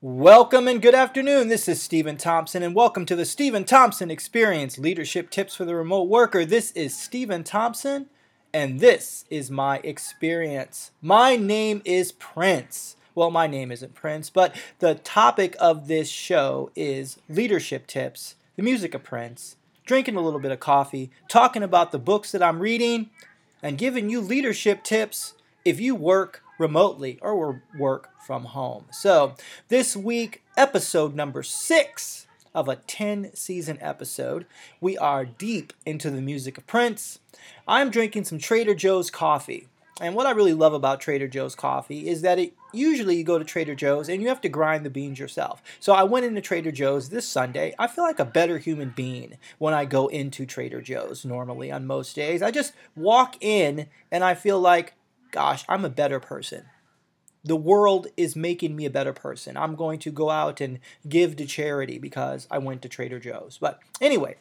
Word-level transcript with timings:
Welcome 0.00 0.68
and 0.68 0.80
good 0.80 0.94
afternoon. 0.94 1.48
This 1.48 1.66
is 1.66 1.82
Steven 1.82 2.16
Thompson, 2.16 2.62
and 2.62 2.72
welcome 2.72 3.04
to 3.04 3.16
the 3.16 3.24
Steven 3.24 3.64
Thompson 3.64 4.12
Experience 4.12 4.78
Leadership 4.78 5.28
Tips 5.28 5.56
for 5.56 5.64
the 5.64 5.74
Remote 5.74 6.08
Worker. 6.08 6.44
This 6.44 6.70
is 6.70 6.96
Steven 6.96 7.42
Thompson, 7.42 8.06
and 8.54 8.78
this 8.78 9.24
is 9.28 9.50
my 9.50 9.78
experience. 9.78 10.92
My 11.02 11.34
name 11.34 11.82
is 11.84 12.12
Prince. 12.12 12.94
Well, 13.16 13.32
my 13.32 13.48
name 13.48 13.72
isn't 13.72 13.96
Prince, 13.96 14.30
but 14.30 14.54
the 14.78 14.94
topic 14.94 15.56
of 15.58 15.88
this 15.88 16.08
show 16.08 16.70
is 16.76 17.18
leadership 17.28 17.88
tips, 17.88 18.36
the 18.54 18.62
music 18.62 18.94
of 18.94 19.02
Prince, 19.02 19.56
drinking 19.84 20.14
a 20.14 20.20
little 20.20 20.38
bit 20.38 20.52
of 20.52 20.60
coffee, 20.60 21.10
talking 21.26 21.64
about 21.64 21.90
the 21.90 21.98
books 21.98 22.30
that 22.30 22.42
I'm 22.42 22.60
reading, 22.60 23.10
and 23.64 23.76
giving 23.76 24.08
you 24.10 24.20
leadership 24.20 24.84
tips 24.84 25.34
if 25.64 25.80
you 25.80 25.96
work 25.96 26.44
remotely 26.58 27.18
or 27.22 27.62
work 27.78 28.10
from 28.26 28.46
home. 28.46 28.86
So, 28.90 29.34
this 29.68 29.96
week, 29.96 30.42
episode 30.56 31.14
number 31.14 31.42
six 31.42 32.26
of 32.54 32.68
a 32.68 32.76
10 32.76 33.30
season 33.34 33.78
episode, 33.80 34.46
we 34.80 34.98
are 34.98 35.24
deep 35.24 35.72
into 35.86 36.10
the 36.10 36.20
music 36.20 36.58
of 36.58 36.66
Prince. 36.66 37.20
I'm 37.66 37.90
drinking 37.90 38.24
some 38.24 38.38
Trader 38.38 38.74
Joe's 38.74 39.10
coffee. 39.10 39.68
And 40.00 40.14
what 40.14 40.26
I 40.26 40.30
really 40.30 40.54
love 40.54 40.74
about 40.74 41.00
Trader 41.00 41.26
Joe's 41.26 41.56
coffee 41.56 42.08
is 42.08 42.22
that 42.22 42.38
it 42.38 42.52
usually 42.72 43.16
you 43.16 43.24
go 43.24 43.38
to 43.38 43.44
Trader 43.44 43.74
Joe's 43.74 44.08
and 44.08 44.22
you 44.22 44.28
have 44.28 44.40
to 44.42 44.48
grind 44.48 44.84
the 44.84 44.90
beans 44.90 45.18
yourself. 45.18 45.60
So 45.80 45.92
I 45.92 46.04
went 46.04 46.24
into 46.24 46.40
Trader 46.40 46.70
Joe's 46.70 47.08
this 47.08 47.26
Sunday. 47.26 47.74
I 47.78 47.88
feel 47.88 48.04
like 48.04 48.20
a 48.20 48.24
better 48.24 48.58
human 48.58 48.90
being 48.90 49.38
when 49.58 49.74
I 49.74 49.84
go 49.86 50.06
into 50.06 50.46
Trader 50.46 50.80
Joe's 50.80 51.24
normally 51.24 51.72
on 51.72 51.86
most 51.86 52.14
days. 52.14 52.42
I 52.42 52.52
just 52.52 52.74
walk 52.94 53.36
in 53.40 53.88
and 54.12 54.22
I 54.22 54.34
feel 54.34 54.60
like 54.60 54.94
gosh, 55.30 55.64
I'm 55.68 55.84
a 55.84 55.90
better 55.90 56.20
person. 56.20 56.64
The 57.44 57.56
world 57.56 58.08
is 58.16 58.36
making 58.36 58.74
me 58.74 58.84
a 58.84 58.90
better 58.90 59.12
person. 59.12 59.56
I'm 59.56 59.76
going 59.76 59.98
to 60.00 60.10
go 60.10 60.30
out 60.30 60.60
and 60.60 60.80
give 61.08 61.36
to 61.36 61.46
charity 61.46 61.98
because 61.98 62.46
I 62.50 62.58
went 62.58 62.82
to 62.82 62.88
Trader 62.88 63.20
Joe's. 63.20 63.58
But 63.60 63.78
anyway, 64.00 64.36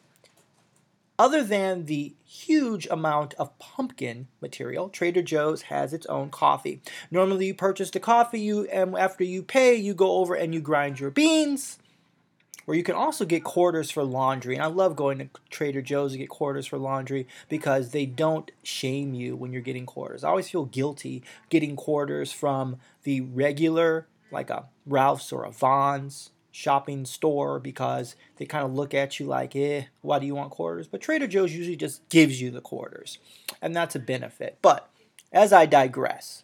other 1.20 1.44
than 1.44 1.86
the 1.86 2.16
huge 2.26 2.88
amount 2.88 3.34
of 3.36 3.58
pumpkin 3.60 4.28
material, 4.42 4.90
Trader 4.90 5.22
Joe's 5.22 5.64
has 5.64 5.94
its 5.94 6.06
own 6.08 6.30
coffee. 6.30 6.82
Normally, 7.10 7.48
you 7.48 7.54
purchase 7.54 7.92
the 7.92 8.00
coffee, 8.00 8.40
you 8.40 8.66
and 8.66 8.98
after 8.98 9.24
you 9.24 9.44
pay, 9.44 9.76
you 9.76 9.94
go 9.94 10.18
over 10.18 10.36
and 10.36 10.54
you 10.54 10.60
grind 10.60 11.00
your 11.00 11.12
beans 11.12 11.78
where 12.68 12.76
you 12.76 12.84
can 12.84 12.96
also 12.96 13.24
get 13.24 13.46
quarters 13.46 13.90
for 13.90 14.04
laundry. 14.04 14.54
And 14.54 14.62
I 14.62 14.68
love 14.68 14.98
going 14.98 15.20
to 15.20 15.30
Trader 15.50 15.82
Joe's 15.82 16.12
to 16.12 16.18
get 16.18 16.28
quarters 16.28 16.68
for 16.68 16.78
laundry 16.78 17.26
because 17.48 17.92
they 17.92 18.06
don't 18.06 18.52
shame 18.62 19.14
you 19.14 19.38
when 19.38 19.54
you're 19.54 19.62
getting 19.62 19.86
quarters. 19.86 20.22
I 20.22 20.30
always 20.30 20.50
feel 20.50 20.66
guilty 20.66 21.24
getting 21.50 21.78
quarters 21.78 22.34
from 22.34 22.76
the 23.04 23.22
regular, 23.22 24.08
like 24.32 24.50
a 24.50 24.66
Ralph's 24.86 25.32
or 25.32 25.46
a 25.46 25.50
Vons 25.50 26.32
shopping 26.52 27.06
store 27.06 27.58
because 27.58 28.18
they 28.36 28.46
kind 28.46 28.66
of 28.66 28.74
look 28.74 28.94
at 28.94 29.18
you 29.18 29.28
like, 29.28 29.56
eh, 29.56 29.84
why 30.02 30.20
do 30.20 30.26
you 30.26 30.36
want 30.36 30.52
quarters? 30.52 30.88
But 30.88 31.00
Trader 31.00 31.28
Joe's 31.28 31.56
usually 31.56 31.78
just 31.78 32.10
gives 32.10 32.42
you 32.42 32.52
the 32.52 32.60
quarters, 32.60 33.18
and 33.62 33.74
that's 33.74 33.96
a 33.96 34.00
benefit. 34.00 34.58
But 34.62 34.90
as 35.32 35.54
I 35.54 35.68
digress, 35.68 36.44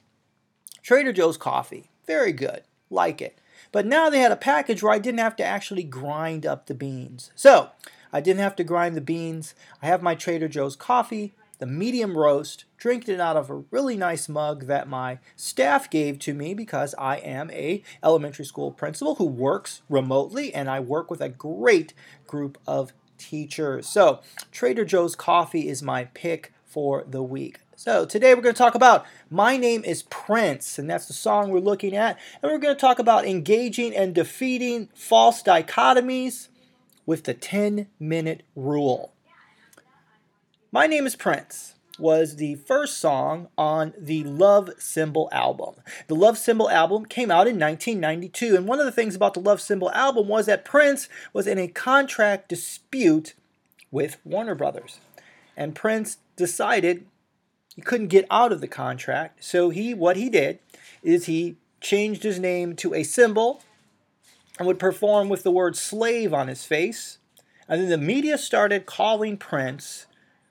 Trader 0.82 1.12
Joe's 1.12 1.36
coffee, 1.36 1.92
very 2.08 2.32
good, 2.32 2.64
like 2.90 3.22
it. 3.22 3.38
But 3.74 3.88
now 3.88 4.10
they 4.10 4.20
had 4.20 4.32
a 4.32 4.38
package 4.38 4.82
where 4.82 4.94
I 4.94 5.00
didn't 5.00 5.20
have 5.20 5.36
to 5.38 5.44
actually 5.44 5.84
grind 5.84 6.46
up 6.46 6.68
the 6.68 6.76
beans. 6.76 7.32
So 7.36 7.72
I 8.14 8.22
didn't 8.22 8.40
have 8.40 8.56
to 8.58 8.64
grind 8.64 8.96
the 8.96 9.02
beans. 9.02 9.56
I 9.82 9.88
have 9.88 10.04
my 10.04 10.14
Trader 10.14 10.48
Joe's 10.48 10.76
coffee, 10.76 11.34
the 11.58 11.66
medium 11.66 12.16
roast, 12.16 12.66
drinking 12.78 13.16
it 13.16 13.20
out 13.20 13.36
of 13.36 13.50
a 13.50 13.64
really 13.72 13.98
nice 13.98 14.30
mug 14.30 14.68
that 14.68 14.88
my 14.88 15.18
staff 15.36 15.90
gave 15.90 16.20
to 16.20 16.36
me 16.36 16.54
because 16.54 16.94
I 17.00 17.18
am 17.18 17.50
a 17.50 17.82
elementary 18.04 18.46
school 18.46 18.72
principal 18.72 19.16
who 19.16 19.26
works 19.26 19.82
remotely 19.90 20.54
and 20.54 20.70
I 20.70 20.80
work 20.80 21.10
with 21.10 21.20
a 21.20 21.30
great 21.30 21.96
group 22.28 22.60
of 22.68 22.94
teachers. 23.18 23.90
So 23.90 24.22
Trader 24.52 24.86
Joe's 24.86 25.16
coffee 25.16 25.68
is 25.68 25.82
my 25.82 26.06
pick 26.06 26.54
for 26.64 27.04
the 27.08 27.24
week. 27.24 27.63
So 27.76 28.06
today 28.06 28.36
we're 28.36 28.42
going 28.42 28.54
to 28.54 28.58
talk 28.58 28.76
about 28.76 29.04
My 29.32 29.58
Name 29.58 29.84
is 29.84 30.04
Prince, 30.04 30.78
and 30.78 30.88
that's 30.88 31.08
the 31.08 31.14
song 31.14 31.50
we're 31.50 31.60
looking 31.60 31.96
at. 31.96 32.20
And 32.42 32.52
we're 32.52 32.60
going 32.60 32.76
to 32.76 32.80
talk 32.80 33.00
about 33.00 33.26
engaging 33.26 33.96
and 33.96 34.14
defeating 34.14 34.90
false 34.94 35.42
dichotomies 35.42 36.50
with 37.08 37.24
the 37.24 37.34
10 37.34 37.88
minute 38.00 38.44
rule. 38.56 39.12
My 40.72 40.86
Name 40.86 41.08
is 41.08 41.16
Prince 41.16 41.74
was 41.98 42.36
the 42.36 42.56
first 42.56 43.00
song 43.00 43.48
on 43.58 43.94
the 43.98 44.24
Love 44.24 44.70
Symbol 44.78 45.28
album. 45.32 45.74
The 46.08 46.16
Love 46.16 46.38
Symbol 46.38 46.70
album 46.70 47.08
came 47.08 47.32
out 47.32 47.48
in 47.48 47.60
1992, 47.60 48.56
and 48.56 48.68
one 48.68 48.80
of 48.80 48.86
the 48.86 48.92
things 48.92 49.16
about 49.16 49.34
the 49.34 49.40
Love 49.40 49.62
Symbol 49.62 49.92
album 49.92 50.28
was 50.28 50.46
that 50.46 50.64
Prince 50.64 51.10
was 51.34 51.48
in 51.48 51.58
a 51.58 51.68
contract 51.68 52.50
dispute 52.50 53.34
with 53.90 54.18
Warner 54.24 54.56
Brothers. 54.56 55.00
And 55.58 55.76
Prince 55.76 56.18
decided 56.36 57.06
he 57.76 57.82
couldn't 57.82 58.08
get 58.08 58.26
out 58.30 58.52
of 58.52 58.62
the 58.62 58.68
contract. 58.68 59.44
So 59.44 59.70
he 59.70 59.94
what 59.94 60.18
he 60.18 60.30
did 60.30 60.60
is 61.02 61.26
he 61.26 61.58
changed 61.82 62.24
his 62.24 62.40
name 62.40 62.76
to 62.78 62.94
a 62.94 63.04
symbol 63.04 63.62
and 64.58 64.68
would 64.68 64.80
perform 64.80 65.30
with 65.30 65.44
the 65.44 65.52
word 65.52 65.76
slave 65.76 66.34
on 66.34 66.48
his 66.48 66.66
face. 66.66 67.18
And 67.68 67.82
then 67.82 67.90
the 67.90 67.98
media 67.98 68.38
started 68.38 68.86
calling 68.86 69.38
Prince 69.38 70.06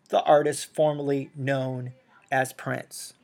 the 0.09 0.23
artist 0.25 0.75
formerly 0.75 1.31
known 1.35 1.93
as 2.31 2.53
Prince. 2.53 3.15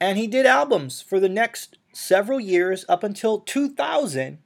And 0.00 0.18
he 0.18 0.26
did 0.26 0.46
albums 0.46 1.02
for 1.02 1.20
the 1.20 1.28
next 1.28 1.78
several 1.92 2.40
years 2.40 2.84
up 2.88 3.04
until 3.04 3.40
2000 3.40 4.38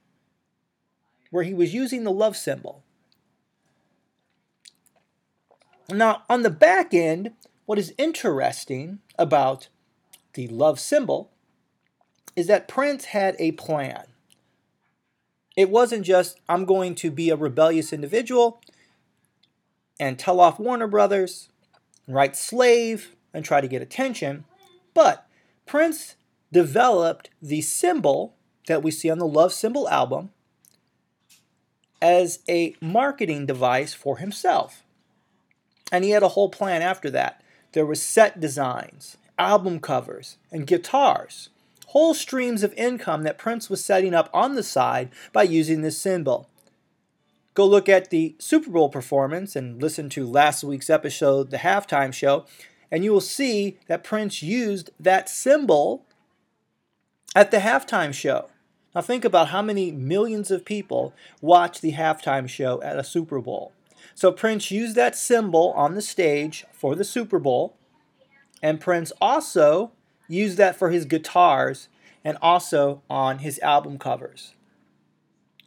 where 1.31 1.45
he 1.45 1.55
was 1.55 1.75
using 1.75 2.05
the 2.05 2.11
love 2.11 2.37
symbol. 2.37 2.83
Now, 5.89 6.23
on 6.29 6.43
the 6.43 6.51
back 6.51 6.93
end, 6.93 7.33
what 7.67 7.79
is 7.79 7.93
interesting 7.99 9.01
about 9.19 9.69
the 10.35 10.49
love 10.49 10.81
symbol 10.81 11.31
is 12.35 12.47
that 12.47 12.69
Prince 12.69 13.07
had 13.07 13.37
a 13.39 13.53
plan. 13.53 14.07
It 15.57 15.71
wasn't 15.71 16.05
just, 16.05 16.41
I'm 16.49 16.65
going 16.65 16.95
to 16.97 17.11
be 17.11 17.31
a 17.31 17.37
rebellious 17.37 17.93
individual 17.93 18.61
and 19.99 20.19
tell 20.19 20.41
off 20.41 20.61
Warner 20.61 20.87
Brothers, 20.87 21.49
write 22.07 22.37
slave, 22.37 23.17
and 23.33 23.45
try 23.45 23.61
to 23.61 23.69
get 23.69 23.83
attention. 23.83 24.45
But 24.95 25.27
Prince 25.65 26.17
developed 26.53 27.31
the 27.41 27.63
symbol 27.63 28.35
that 28.67 28.83
we 28.83 28.91
see 28.91 29.11
on 29.11 29.19
the 29.19 29.27
Love 29.27 29.53
Symbol 29.53 29.89
album 29.89 30.31
as 32.03 32.41
a 32.49 32.77
marketing 32.81 33.47
device 33.47 33.95
for 33.95 34.19
himself. 34.19 34.83
And 35.91 36.05
he 36.05 36.11
had 36.11 36.23
a 36.23 36.29
whole 36.29 36.51
plan 36.51 36.83
after 36.83 37.11
that. 37.11 37.43
There 37.77 37.85
were 37.85 37.95
set 37.95 38.41
designs, 38.41 39.19
album 39.39 39.81
covers, 39.81 40.39
and 40.51 40.67
guitars. 40.67 41.51
Whole 41.89 42.15
streams 42.15 42.63
of 42.63 42.73
income 42.73 43.23
that 43.25 43.37
Prince 43.37 43.69
was 43.69 43.85
setting 43.85 44.15
up 44.15 44.31
on 44.33 44.55
the 44.55 44.63
side 44.63 45.11
by 45.35 45.43
using 45.43 45.83
this 45.83 46.01
symbol. 46.01 46.49
Go 47.53 47.67
look 47.67 47.87
at 47.87 48.09
the 48.09 48.35
Super 48.39 48.71
Bowl 48.71 48.89
performance 48.89 49.55
and 49.55 49.79
listen 49.83 50.09
to 50.09 50.25
last 50.25 50.65
week's 50.65 50.89
episode, 50.89 51.51
the 51.51 51.59
halftime 51.59 52.15
show, 52.15 52.47
and 52.91 53.05
you 53.05 53.13
will 53.13 53.21
see 53.21 53.77
that 53.89 54.03
Prince 54.03 54.43
used 54.43 54.89
that 54.99 55.29
symbol 55.29 56.07
at 57.35 57.51
the 57.51 57.59
halftime 57.59 58.15
show. 58.15 58.49
Now, 58.95 59.03
think 59.03 59.23
about 59.23 59.49
how 59.49 59.61
many 59.61 59.93
millions 59.93 60.51
of 60.51 60.65
people 60.65 61.13
watch 61.43 61.83
the 61.83 61.93
halftime 61.93 62.49
show 62.49 62.81
at 62.81 62.99
a 62.99 63.05
Super 63.05 63.39
Bowl. 63.39 63.75
So 64.17 64.33
Prince 64.33 64.71
used 64.71 64.97
that 64.97 65.15
symbol 65.15 65.75
on 65.77 65.95
the 65.95 66.01
stage 66.01 66.65
for 66.73 66.95
the 66.95 67.05
Super 67.05 67.39
Bowl, 67.39 67.77
and 68.63 68.81
Prince 68.81 69.13
also 69.21 69.93
used 70.27 70.57
that 70.57 70.75
for 70.75 70.89
his 70.89 71.05
guitars 71.05 71.91
and 72.25 72.39
also 72.41 73.03
on 73.11 73.41
his 73.41 73.59
album 73.59 73.99
covers. 73.99 74.55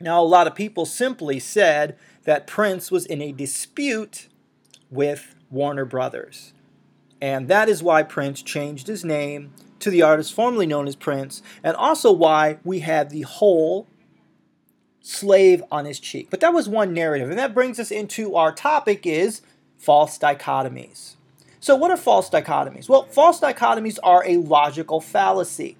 Now, 0.01 0.19
a 0.19 0.25
lot 0.25 0.48
of 0.48 0.56
people 0.56 0.88
simply 0.88 1.40
said 1.40 1.96
that 2.24 2.48
Prince 2.48 2.90
was 2.90 3.06
in 3.06 3.22
a 3.22 3.31
dispute 3.31 4.28
with 4.90 5.36
Warner 5.52 5.86
Brothers. 5.86 6.54
And 7.22 7.50
that 7.50 7.69
is 7.69 7.84
why 7.84 8.02
Prince 8.02 8.42
changed 8.42 8.88
his 8.88 9.06
name 9.06 9.54
to 9.78 9.92
the 9.92 10.02
artist 10.02 10.34
formerly 10.34 10.66
known 10.66 10.88
as 10.88 10.95
Prince, 10.95 11.44
and 11.63 11.78
also 11.78 12.12
why 12.12 12.57
we 12.63 12.80
had 12.80 13.12
the 13.12 13.22
whole 13.22 13.88
slave 15.01 15.63
on 15.72 15.86
his 15.86 16.00
cheek. 16.00 16.30
But 16.30 16.40
that 16.42 16.54
was 16.54 16.69
one 16.69 16.94
narrative, 16.94 17.30
and 17.30 17.40
that 17.40 17.54
brings 17.54 17.80
us 17.80 17.92
into 17.92 18.36
our 18.36 18.51
topic 18.51 19.06
is 19.06 19.42
false 19.78 20.18
dichotomies. 20.18 21.16
So 21.60 21.75
what 21.75 21.92
are 21.92 21.98
false 21.98 22.30
dichotomies? 22.30 22.88
Well, 22.88 23.04
false 23.06 23.40
dichotomies 23.40 24.00
are 24.04 24.24
a 24.25 24.38
logical 24.38 25.01
fallacy. 25.01 25.78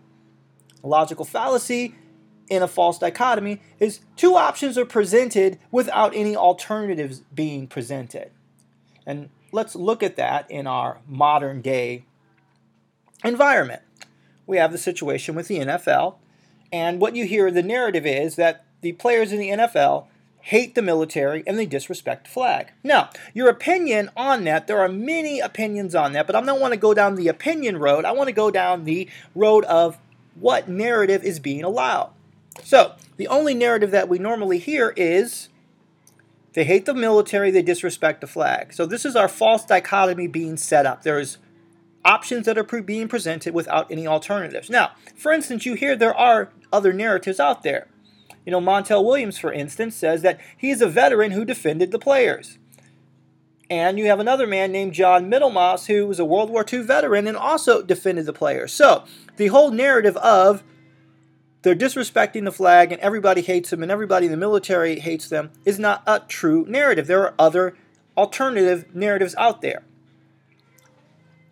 A 0.84 0.88
logical 0.88 1.26
fallacy 1.26 1.96
in 2.50 2.64
a 2.64 2.68
false 2.68 2.98
dichotomy 2.98 3.62
is 3.80 4.00
two 4.16 4.36
options 4.36 4.78
are 4.78 4.86
presented 4.86 5.60
without 5.72 6.16
any 6.16 6.36
alternatives 6.36 7.22
being 7.34 7.68
presented. 7.68 8.32
And 9.06 9.30
let's 9.52 9.76
look 9.76 10.04
at 10.04 10.16
that 10.18 10.50
in 10.50 10.68
our 10.68 11.00
modern 11.08 11.62
day 11.62 12.06
environment. 13.24 13.82
We 14.48 14.58
have 14.58 14.72
the 14.72 14.78
situation 14.78 15.36
with 15.36 15.48
the 15.48 15.60
NFL 15.60 16.16
And 16.72 17.00
what 17.00 17.16
you 17.16 17.26
hear 17.26 17.50
the 17.50 17.64
narrative 17.64 18.06
is 18.06 18.36
that 18.36 18.66
the 18.82 18.94
players 18.94 19.32
in 19.32 19.40
the 19.40 19.50
NFL 19.50 20.06
hate 20.42 20.74
the 20.74 20.82
military 20.82 21.44
and 21.46 21.60
they 21.60 21.66
disrespect 21.66 22.26
the 22.26 22.32
flag. 22.32 22.72
Now, 22.84 23.10
your 23.34 23.50
opinion 23.50 24.10
on 24.16 24.46
that, 24.46 24.68
there 24.68 24.80
are 24.80 24.90
many 24.90 25.40
opinions 25.40 25.94
on 25.94 26.14
that, 26.14 26.26
but 26.26 26.36
I 26.36 26.42
don't 26.42 26.62
want 26.62 26.74
to 26.74 26.80
go 26.80 26.94
down 26.94 27.16
the 27.16 27.28
opinion 27.28 27.78
road. 27.78 28.06
I 28.06 28.12
want 28.14 28.28
to 28.30 28.34
go 28.34 28.50
down 28.50 28.86
the 28.86 29.08
road 29.36 29.66
of 29.66 29.98
what 30.36 30.70
narrative 30.70 31.24
is 31.24 31.40
being 31.40 31.64
allowed. 31.64 32.12
So, 32.64 32.96
the 33.18 33.28
only 33.28 33.54
narrative 33.54 33.92
that 33.92 34.10
we 34.10 34.18
normally 34.18 34.60
hear 34.60 34.94
is 34.96 35.50
they 36.54 36.64
hate 36.64 36.86
the 36.86 36.94
military, 36.94 37.52
they 37.52 37.62
disrespect 37.62 38.22
the 38.22 38.28
flag. 38.28 38.74
So, 38.74 38.86
this 38.86 39.06
is 39.06 39.16
our 39.16 39.28
false 39.28 39.66
dichotomy 39.66 40.28
being 40.28 40.58
set 40.58 40.86
up. 40.86 41.04
There's 41.04 41.38
options 42.04 42.46
that 42.46 42.58
are 42.58 42.64
pre- 42.64 42.82
being 42.82 43.08
presented 43.08 43.54
without 43.54 43.92
any 43.92 44.08
alternatives. 44.08 44.70
Now, 44.70 44.92
for 45.16 45.32
instance, 45.32 45.66
you 45.66 45.74
hear 45.76 45.96
there 45.96 46.16
are 46.16 46.50
other 46.72 46.94
narratives 46.94 47.40
out 47.40 47.64
there. 47.64 47.88
You 48.50 48.60
know, 48.60 48.62
Montel 48.62 49.06
Williams, 49.06 49.38
for 49.38 49.54
instance, 49.54 49.96
says 49.96 50.24
that 50.24 50.40
he's 50.58 50.82
a 50.82 50.88
veteran 50.88 51.34
who 51.34 51.46
defended 51.46 51.92
the 51.92 52.00
players. 52.00 52.58
And 53.70 54.00
you 54.00 54.08
have 54.08 54.20
another 54.20 54.48
man 54.48 54.72
named 54.72 54.94
John 54.94 55.30
Middlemas 55.30 55.86
who 55.86 56.08
was 56.08 56.18
a 56.18 56.26
World 56.26 56.50
War 56.50 56.66
II 56.68 56.82
veteran 56.82 57.28
and 57.28 57.38
also 57.38 57.84
defended 57.84 58.26
the 58.26 58.34
players. 58.34 58.74
So 58.74 59.04
the 59.38 59.50
whole 59.50 59.70
narrative 59.70 60.18
of 60.18 60.64
they're 61.62 61.76
disrespecting 61.76 62.44
the 62.44 62.52
flag 62.52 62.92
and 62.92 63.00
everybody 63.02 63.42
hates 63.42 63.70
them 63.70 63.84
and 63.84 63.92
everybody 63.92 64.26
in 64.26 64.32
the 64.32 64.36
military 64.36 65.00
hates 65.00 65.30
them 65.30 65.52
is 65.64 65.78
not 65.78 66.02
a 66.08 66.22
true 66.22 66.66
narrative. 66.68 67.06
There 67.06 67.22
are 67.22 67.36
other 67.38 67.78
alternative 68.18 68.96
narratives 68.96 69.36
out 69.38 69.62
there. 69.62 69.84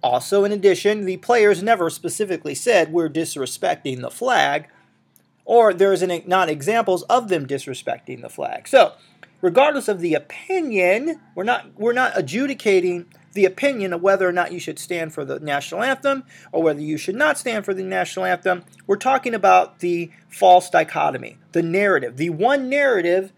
Also, 0.01 0.43
in 0.43 0.51
addition, 0.51 1.05
the 1.05 1.17
players 1.17 1.61
never 1.61 1.91
specifically 1.91 2.55
said 2.55 2.91
we're 2.91 3.07
disrespecting 3.07 4.01
the 4.01 4.09
flag, 4.09 4.67
or 5.47 5.73
there's 5.73 6.01
an, 6.01 6.21
not 6.27 6.49
examples 6.49 7.03
of 7.03 7.29
them 7.29 7.47
disrespecting 7.47 8.21
the 8.21 8.29
flag. 8.29 8.67
So, 8.67 8.93
regardless 9.41 9.87
of 9.87 10.01
the 10.01 10.13
opinion, 10.13 11.21
we're 11.33 11.45
not 11.45 11.71
we're 11.75 11.93
not 11.93 12.11
adjudicating 12.15 13.05
the 13.33 13.45
opinion 13.45 13.93
of 13.93 14.01
whether 14.01 14.27
or 14.27 14.33
not 14.33 14.51
you 14.51 14.59
should 14.59 14.77
stand 14.77 15.13
for 15.13 15.23
the 15.23 15.39
national 15.39 15.81
anthem 15.83 16.23
or 16.51 16.61
whether 16.61 16.81
you 16.81 16.97
should 16.97 17.15
not 17.15 17.37
stand 17.37 17.63
for 17.63 17.73
the 17.73 17.83
national 17.83 18.25
anthem. 18.25 18.65
We're 18.85 18.97
talking 18.97 19.33
about 19.33 19.79
the 19.79 20.11
false 20.27 20.69
dichotomy, 20.69 21.37
the 21.53 21.63
narrative, 21.63 22.17
the 22.17 22.31
one 22.31 22.67
narrative 22.67 23.31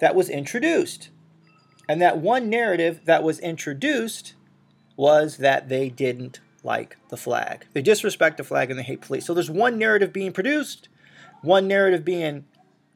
that 0.00 0.14
was 0.14 0.28
introduced. 0.28 1.08
And 1.88 2.00
that 2.02 2.18
one 2.18 2.50
narrative 2.50 3.00
that 3.04 3.22
was 3.22 3.38
introduced 3.38 4.34
was 4.96 5.38
that 5.38 5.68
they 5.68 5.88
didn't 5.88 6.40
like 6.62 6.96
the 7.08 7.16
flag. 7.16 7.66
They 7.72 7.82
disrespect 7.82 8.36
the 8.36 8.44
flag 8.44 8.70
and 8.70 8.78
they 8.78 8.84
hate 8.84 9.02
police. 9.02 9.24
So 9.24 9.34
there's 9.34 9.50
one 9.50 9.78
narrative 9.78 10.12
being 10.12 10.32
produced, 10.32 10.88
one 11.44 11.68
narrative 11.68 12.04
being 12.04 12.44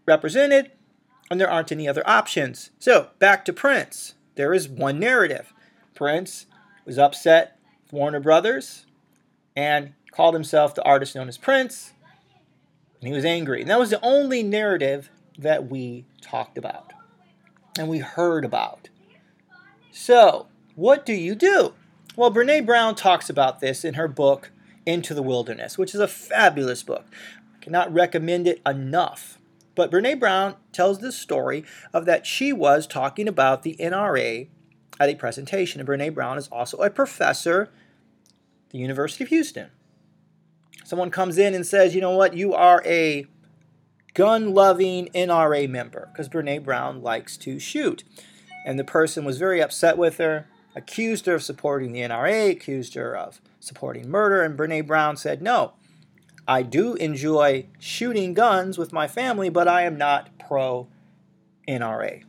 represented, 0.06 0.70
and 1.30 1.40
there 1.40 1.50
aren't 1.50 1.72
any 1.72 1.86
other 1.86 2.08
options. 2.08 2.70
So 2.78 3.08
back 3.18 3.44
to 3.44 3.52
Prince. 3.52 4.14
There 4.34 4.54
is 4.54 4.68
one 4.68 4.98
narrative. 4.98 5.52
Prince 5.94 6.46
was 6.84 6.98
upset 6.98 7.58
with 7.84 7.92
Warner 7.92 8.20
Brothers 8.20 8.86
and 9.56 9.92
called 10.12 10.34
himself 10.34 10.74
the 10.74 10.84
artist 10.84 11.14
known 11.14 11.28
as 11.28 11.36
Prince, 11.36 11.92
and 13.00 13.08
he 13.08 13.14
was 13.14 13.24
angry. 13.24 13.60
And 13.60 13.70
that 13.70 13.78
was 13.78 13.90
the 13.90 14.04
only 14.04 14.42
narrative 14.42 15.10
that 15.38 15.68
we 15.68 16.04
talked 16.20 16.58
about 16.58 16.92
and 17.78 17.88
we 17.88 17.98
heard 17.98 18.44
about. 18.44 18.88
So, 19.92 20.48
what 20.74 21.06
do 21.06 21.12
you 21.12 21.34
do? 21.34 21.74
Well, 22.16 22.32
Brene 22.32 22.66
Brown 22.66 22.94
talks 22.94 23.30
about 23.30 23.60
this 23.60 23.84
in 23.84 23.94
her 23.94 24.08
book, 24.08 24.50
Into 24.84 25.14
the 25.14 25.22
Wilderness, 25.22 25.78
which 25.78 25.94
is 25.94 26.00
a 26.00 26.08
fabulous 26.08 26.82
book. 26.82 27.06
Cannot 27.60 27.92
recommend 27.92 28.46
it 28.46 28.60
enough. 28.66 29.38
But 29.74 29.90
Brene 29.90 30.18
Brown 30.18 30.56
tells 30.72 30.98
this 30.98 31.16
story 31.16 31.64
of 31.92 32.04
that 32.06 32.26
she 32.26 32.52
was 32.52 32.86
talking 32.86 33.28
about 33.28 33.62
the 33.62 33.76
NRA 33.78 34.48
at 34.98 35.08
a 35.08 35.14
presentation. 35.14 35.80
And 35.80 35.88
Brene 35.88 36.14
Brown 36.14 36.38
is 36.38 36.48
also 36.48 36.78
a 36.78 36.90
professor 36.90 37.62
at 37.62 38.70
the 38.70 38.78
University 38.78 39.24
of 39.24 39.30
Houston. 39.30 39.70
Someone 40.84 41.10
comes 41.10 41.38
in 41.38 41.54
and 41.54 41.66
says, 41.66 41.94
you 41.94 42.00
know 42.00 42.16
what, 42.16 42.34
you 42.34 42.54
are 42.54 42.82
a 42.84 43.26
gun 44.14 44.52
loving 44.52 45.08
NRA 45.14 45.68
member 45.68 46.08
because 46.12 46.28
Brene 46.28 46.64
Brown 46.64 47.02
likes 47.02 47.36
to 47.38 47.58
shoot. 47.58 48.04
And 48.66 48.78
the 48.78 48.84
person 48.84 49.24
was 49.24 49.38
very 49.38 49.60
upset 49.62 49.96
with 49.96 50.18
her 50.18 50.48
accused 50.78 51.26
her 51.26 51.34
of 51.34 51.42
supporting 51.42 51.92
the 51.92 52.00
NRA, 52.00 52.50
accused 52.50 52.94
her 52.94 53.16
of 53.16 53.40
supporting 53.60 54.08
murder, 54.08 54.42
and 54.42 54.58
Brene 54.58 54.86
Brown 54.86 55.16
said, 55.16 55.42
No, 55.42 55.72
I 56.48 56.62
do 56.62 56.94
enjoy 56.94 57.66
shooting 57.78 58.32
guns 58.32 58.78
with 58.78 58.90
my 58.90 59.06
family, 59.06 59.50
but 59.50 59.68
I 59.68 59.82
am 59.82 59.98
not 59.98 60.30
pro 60.38 60.88
NRA. 61.68 62.22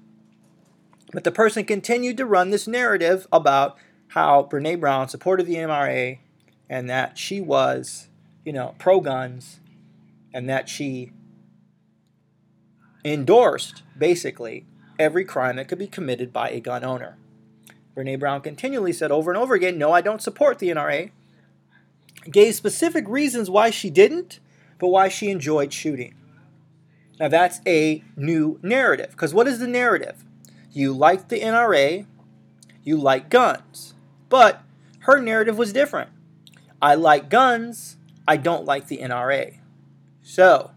But 1.14 1.24
the 1.24 1.32
person 1.32 1.64
continued 1.64 2.18
to 2.18 2.26
run 2.26 2.50
this 2.50 2.68
narrative 2.68 3.28
about 3.32 3.78
how 4.10 4.44
Brene 4.52 4.82
Brown 4.82 5.08
supported 5.08 5.46
the 5.46 5.56
NRA 5.56 6.20
and 6.70 6.90
that 6.90 7.18
she 7.18 7.40
was, 7.40 8.10
you 8.44 8.52
know, 8.52 8.76
pro 8.78 9.00
guns 9.00 9.62
and 10.34 10.50
that 10.50 10.68
she 10.68 11.14
endorsed 13.06 13.84
basically 13.98 14.66
every 15.00 15.24
crime 15.24 15.56
that 15.56 15.70
could 15.70 15.80
be 15.80 15.88
committed 15.88 16.34
by 16.34 16.50
a 16.50 16.60
gun 16.60 16.84
owner. 16.84 17.18
Brene 17.96 18.20
Brown 18.20 18.42
continually 18.42 18.92
said 18.92 19.12
over 19.12 19.32
and 19.32 19.38
over 19.38 19.54
again, 19.54 19.78
No, 19.78 19.94
I 19.94 20.02
don't 20.02 20.22
support 20.22 20.60
the 20.60 20.70
NRA. 20.70 21.12
Gave 22.30 22.56
specific 22.56 23.08
reasons 23.08 23.50
why 23.50 23.70
she 23.70 23.90
didn't, 23.90 24.40
but 24.78 24.88
why 24.88 25.10
she 25.10 25.30
enjoyed 25.30 25.74
shooting. 25.74 26.16
Now 27.20 27.28
that's 27.28 27.60
a 27.68 28.04
new 28.16 28.60
narrative. 28.62 29.12
Because 29.12 29.34
what 29.34 29.48
is 29.48 29.60
the 29.60 29.68
narrative? 29.68 30.24
You 30.72 30.94
like 30.94 31.30
the 31.30 31.42
NRA, 31.42 32.06
you 32.84 32.98
like 32.98 33.30
guns. 33.30 33.94
But 34.30 34.62
her 35.00 35.20
narrative 35.20 35.58
was 35.58 35.74
different. 35.74 36.10
I 36.82 36.96
like 36.96 37.30
guns, 37.30 37.98
I 38.28 38.38
don't 38.38 38.66
like 38.66 38.88
the 38.88 39.00
NRA. 39.00 39.58
So, 40.22 40.72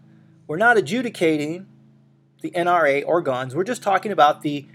we're 0.47 0.57
not 0.57 0.77
adjudicating 0.77 1.67
the 2.41 2.51
NRA 2.51 3.03
or 3.05 3.21
guns, 3.21 3.55
we're 3.55 3.63
just 3.63 3.83
talking 3.83 4.11
about 4.11 4.41
the 4.41 4.65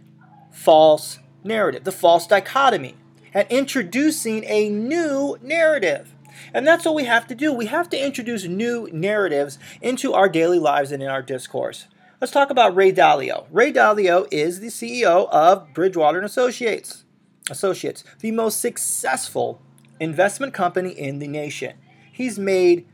false 0.51 1.19
narrative, 1.45 1.85
the 1.85 1.93
false 1.93 2.27
dichotomy, 2.27 2.97
and 3.35 3.47
introducing 3.51 4.45
a 4.45 4.71
new 4.71 5.37
narrative. 5.43 6.15
And 6.53 6.67
that's 6.67 6.85
what 6.85 6.95
we 6.95 7.05
have 7.05 7.27
to 7.29 7.35
do. 7.35 7.53
We 7.53 7.67
have 7.67 7.89
to 7.91 8.05
introduce 8.05 8.45
new 8.45 8.89
narratives 8.93 9.59
into 9.81 10.15
our 10.15 10.29
daily 10.29 10.59
lives 10.59 10.93
and 10.93 11.03
in 11.03 11.09
our 11.09 11.23
discourse. 11.23 11.87
Let's 12.21 12.33
talk 12.33 12.51
about 12.51 12.75
Ray 12.75 12.93
Dalio. 12.93 13.47
Ray 13.51 13.73
Dalio 13.73 14.27
is 14.31 14.61
the 14.61 14.69
CEO 14.69 15.29
of 15.31 15.73
Bridgewater 15.73 16.19
and 16.19 16.27
Associates. 16.27 17.05
Associates, 17.49 18.05
the 18.21 18.33
most 18.33 18.61
successful 18.61 19.63
investment 20.01 20.53
company 20.53 20.91
in 20.91 21.19
the 21.19 21.29
nation. 21.29 21.77
He's 22.13 22.39
made 22.39 22.87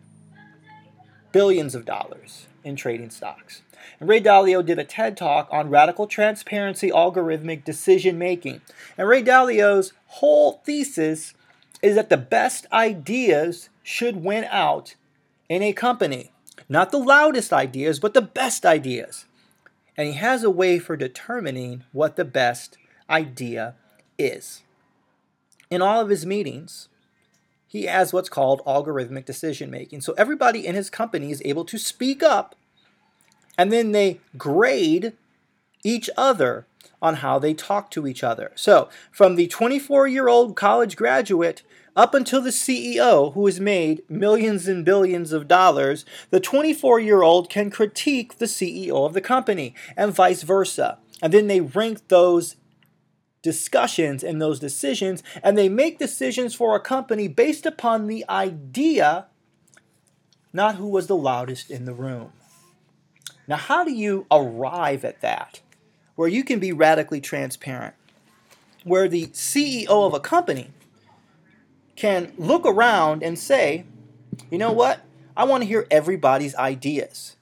billions 1.33 1.75
of 1.75 1.85
dollars 1.85 2.47
in 2.63 2.77
trading 2.77 3.11
stocks. 3.11 3.63
And 3.99 4.09
Ray 4.09 4.21
Dalio 4.21 4.65
did 4.65 4.79
a 4.79 4.85
TED 4.85 5.17
talk 5.17 5.49
on 5.51 5.71
radical 5.71 6.07
transparency, 6.07 6.91
algorithmic 6.91 7.65
decision 7.65 8.19
making. 8.19 8.61
And 8.97 9.09
Ray 9.09 9.23
Dalio's 9.23 9.93
whole 10.07 10.61
thesis 10.65 11.35
is 11.85 11.97
that 11.97 12.09
the 12.09 12.17
best 12.17 12.67
ideas 12.73 13.69
should 13.83 14.25
win 14.25 14.45
out 14.51 14.95
in 15.51 15.63
a 15.63 15.75
company. 15.75 16.33
Not 16.67 16.91
the 16.91 16.99
loudest 16.99 17.53
ideas, 17.53 18.01
but 18.01 18.15
the 18.15 18.23
best 18.23 18.65
ideas. 18.65 19.27
And 19.95 20.09
he 20.09 20.15
has 20.15 20.43
a 20.43 20.51
way 20.51 20.79
for 20.79 20.97
determining 20.97 21.85
what 21.93 22.17
the 22.17 22.25
best 22.25 22.79
idea 23.11 23.75
is. 24.19 24.63
In 25.71 25.83
all 25.83 26.01
of 26.01 26.09
his 26.09 26.25
meetings, 26.25 26.89
he 27.67 27.83
has 27.83 28.15
what's 28.15 28.31
called 28.31 28.65
algorithmic 28.65 29.27
decision 29.27 29.71
making. 29.71 30.01
So 30.01 30.15
everybody 30.17 30.67
in 30.67 30.75
his 30.75 30.89
company 30.89 31.31
is 31.31 31.43
able 31.45 31.67
to 31.67 31.77
speak 31.77 32.23
up 32.23 32.55
and 33.59 33.71
then 33.71 33.93
they 33.93 34.21
grade 34.39 35.13
each 35.85 36.09
other 36.17 36.67
on 37.03 37.17
how 37.17 37.39
they 37.39 37.53
talk 37.53 37.91
to 37.91 38.07
each 38.07 38.25
other. 38.25 38.51
So, 38.55 38.89
from 39.13 39.37
the 39.37 39.47
24 39.47 40.09
year 40.09 40.29
old 40.29 40.57
college 40.57 40.97
graduate 40.97 41.63
up 41.97 42.15
until 42.15 42.41
the 42.41 42.51
CEO 42.51 43.33
who 43.35 43.47
has 43.47 43.61
made 43.61 44.03
millions 44.09 44.67
and 44.67 44.85
billions 44.85 45.33
of 45.33 45.47
dollars, 45.47 46.05
the 46.31 46.41
24 46.41 46.99
year 47.01 47.23
old 47.23 47.49
can 47.49 47.71
critique 47.71 48.39
the 48.39 48.47
CEO 48.47 49.07
of 49.07 49.15
the 49.15 49.21
company 49.21 49.75
and 49.97 50.13
vice 50.13 50.43
versa. 50.43 50.99
And 51.23 51.33
then 51.33 51.47
they 51.47 51.61
rank 51.61 52.09
those 52.09 52.57
discussions 53.43 54.25
and 54.25 54.41
those 54.41 54.59
decisions, 54.59 55.23
and 55.43 55.57
they 55.57 55.69
make 55.69 55.99
decisions 55.99 56.55
for 56.55 56.75
a 56.75 56.81
company 56.81 57.29
based 57.29 57.67
upon 57.67 58.07
the 58.07 58.25
idea, 58.29 59.27
not 60.53 60.77
who 60.77 60.89
was 60.89 61.07
the 61.07 61.17
loudest 61.17 61.71
in 61.71 61.85
the 61.85 61.93
room. 61.93 62.33
Now, 63.47 63.57
how 63.57 63.85
do 63.85 63.93
you 63.93 64.27
arrive 64.31 65.05
at 65.05 65.21
that 65.21 65.61
where 66.17 66.29
you 66.29 66.43
can 66.43 66.59
be 66.59 66.73
radically 66.73 67.21
transparent? 67.21 67.95
Where 68.83 69.09
the 69.09 69.27
CEO 69.29 69.89
of 69.89 70.15
a 70.15 70.21
company 70.21 70.71
can 71.97 72.33
look 72.37 72.67
around 72.67 73.23
and 73.23 73.39
say, 73.39 73.85
you 74.51 74.59
know 74.59 74.73
what? 74.73 75.01
I 75.37 75.45
want 75.45 75.63
to 75.63 75.69
hear 75.69 75.87
everybody's 75.91 76.55
ideas. 76.55 77.37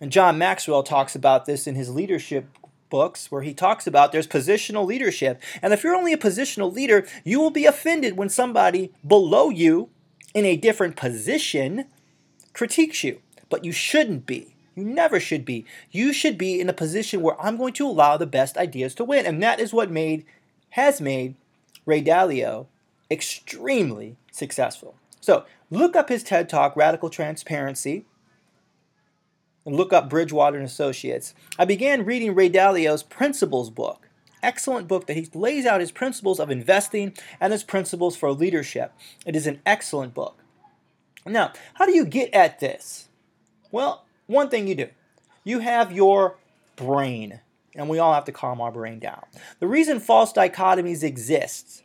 And 0.00 0.12
John 0.12 0.38
Maxwell 0.38 0.82
talks 0.82 1.14
about 1.14 1.46
this 1.46 1.66
in 1.66 1.74
his 1.74 1.90
leadership 1.90 2.46
books 2.90 3.30
where 3.30 3.42
he 3.42 3.54
talks 3.54 3.86
about 3.86 4.12
there's 4.12 4.26
positional 4.26 4.86
leadership. 4.86 5.42
And 5.62 5.72
if 5.72 5.82
you're 5.82 5.96
only 5.96 6.12
a 6.12 6.18
positional 6.18 6.72
leader, 6.72 7.06
you 7.24 7.40
will 7.40 7.50
be 7.50 7.66
offended 7.66 8.16
when 8.16 8.28
somebody 8.28 8.92
below 9.06 9.50
you 9.50 9.90
in 10.34 10.44
a 10.44 10.56
different 10.56 10.96
position 10.96 11.86
critiques 12.52 13.02
you. 13.02 13.20
But 13.48 13.64
you 13.64 13.72
shouldn't 13.72 14.26
be. 14.26 14.54
You 14.74 14.84
never 14.84 15.20
should 15.20 15.44
be. 15.44 15.64
You 15.90 16.12
should 16.12 16.36
be 16.36 16.60
in 16.60 16.68
a 16.68 16.72
position 16.72 17.22
where 17.22 17.40
I'm 17.40 17.56
going 17.56 17.74
to 17.74 17.86
allow 17.86 18.16
the 18.16 18.26
best 18.26 18.56
ideas 18.56 18.94
to 18.96 19.04
win. 19.04 19.26
And 19.26 19.42
that 19.42 19.60
is 19.60 19.72
what 19.72 19.90
made 19.90 20.24
has 20.70 21.00
made 21.00 21.36
Ray 21.86 22.02
Dalio 22.02 22.66
extremely 23.14 24.16
successful. 24.30 24.96
So 25.20 25.46
look 25.70 25.96
up 25.96 26.10
his 26.10 26.22
TED 26.22 26.48
Talk, 26.50 26.76
Radical 26.76 27.08
Transparency, 27.08 28.04
and 29.64 29.74
look 29.74 29.92
up 29.92 30.10
Bridgewater 30.10 30.58
and 30.58 30.66
Associates. 30.66 31.32
I 31.58 31.64
began 31.64 32.04
reading 32.04 32.34
Ray 32.34 32.50
Dalio's 32.50 33.02
Principles 33.02 33.70
book. 33.70 34.08
Excellent 34.42 34.88
book 34.88 35.06
that 35.06 35.16
he 35.16 35.26
lays 35.32 35.64
out 35.64 35.80
his 35.80 35.90
principles 35.90 36.38
of 36.38 36.50
investing 36.50 37.14
and 37.40 37.52
his 37.52 37.64
principles 37.64 38.14
for 38.14 38.30
leadership. 38.32 38.92
It 39.24 39.34
is 39.34 39.46
an 39.46 39.62
excellent 39.64 40.12
book. 40.12 40.42
Now, 41.24 41.52
how 41.74 41.86
do 41.86 41.94
you 41.94 42.04
get 42.04 42.34
at 42.34 42.60
this? 42.60 43.08
Well, 43.70 44.04
one 44.26 44.50
thing 44.50 44.66
you 44.66 44.74
do. 44.74 44.88
You 45.44 45.60
have 45.60 45.92
your 45.92 46.36
brain, 46.76 47.40
and 47.74 47.88
we 47.88 47.98
all 47.98 48.12
have 48.12 48.26
to 48.26 48.32
calm 48.32 48.60
our 48.60 48.72
brain 48.72 48.98
down. 48.98 49.24
The 49.60 49.66
reason 49.66 50.00
false 50.00 50.32
dichotomies 50.32 51.02
exist 51.02 51.83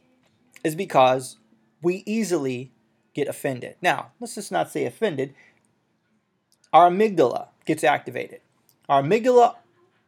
is 0.64 0.76
because 0.76 1.38
we 1.82 2.04
easily 2.06 2.72
get 3.14 3.28
offended. 3.28 3.76
Now, 3.82 4.12
let's 4.20 4.36
just 4.36 4.52
not 4.52 4.72
say 4.72 4.86
offended. 4.86 5.34
Our 6.72 6.90
amygdala 6.90 7.48
gets 7.66 7.84
activated. 7.84 8.42
Our 8.88 9.02
amygdala 9.02 9.56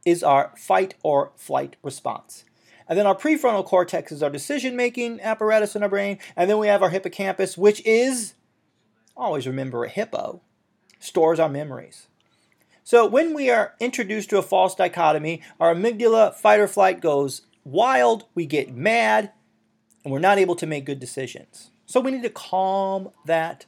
is 0.05 0.23
our 0.23 0.51
fight 0.57 0.95
or 1.03 1.31
flight 1.35 1.75
response. 1.83 2.43
And 2.87 2.97
then 2.97 3.07
our 3.07 3.15
prefrontal 3.15 3.65
cortex 3.65 4.11
is 4.11 4.21
our 4.21 4.29
decision 4.29 4.75
making 4.75 5.21
apparatus 5.21 5.75
in 5.75 5.83
our 5.83 5.89
brain. 5.89 6.19
And 6.35 6.49
then 6.49 6.57
we 6.57 6.67
have 6.67 6.83
our 6.83 6.89
hippocampus, 6.89 7.57
which 7.57 7.81
is, 7.85 8.33
always 9.15 9.47
remember 9.47 9.85
a 9.85 9.89
hippo, 9.89 10.41
stores 10.99 11.39
our 11.39 11.49
memories. 11.49 12.07
So 12.83 13.05
when 13.05 13.33
we 13.33 13.49
are 13.49 13.75
introduced 13.79 14.29
to 14.31 14.39
a 14.39 14.43
false 14.43 14.75
dichotomy, 14.75 15.41
our 15.59 15.73
amygdala, 15.73 16.33
fight 16.33 16.59
or 16.59 16.67
flight, 16.67 16.99
goes 16.99 17.43
wild, 17.63 18.25
we 18.33 18.45
get 18.45 18.73
mad, 18.73 19.31
and 20.03 20.11
we're 20.11 20.19
not 20.19 20.37
able 20.37 20.55
to 20.55 20.65
make 20.65 20.85
good 20.85 20.99
decisions. 20.99 21.71
So 21.85 21.99
we 21.99 22.11
need 22.11 22.23
to 22.23 22.29
calm 22.29 23.09
that 23.25 23.65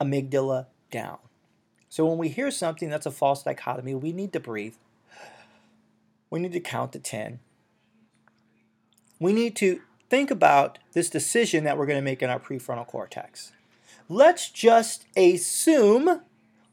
amygdala 0.00 0.66
down. 0.90 1.18
So 1.88 2.06
when 2.06 2.18
we 2.18 2.28
hear 2.28 2.50
something 2.50 2.88
that's 2.88 3.06
a 3.06 3.10
false 3.10 3.42
dichotomy, 3.42 3.94
we 3.94 4.12
need 4.12 4.32
to 4.32 4.40
breathe. 4.40 4.74
We 6.30 6.40
need 6.40 6.52
to 6.52 6.60
count 6.60 6.92
to 6.92 6.98
10. 6.98 7.38
We 9.20 9.32
need 9.32 9.54
to 9.56 9.80
think 10.10 10.30
about 10.30 10.78
this 10.92 11.08
decision 11.08 11.64
that 11.64 11.78
we're 11.78 11.86
going 11.86 11.98
to 11.98 12.02
make 12.02 12.22
in 12.22 12.30
our 12.30 12.40
prefrontal 12.40 12.86
cortex. 12.86 13.52
Let's 14.08 14.50
just 14.50 15.06
assume, 15.16 16.20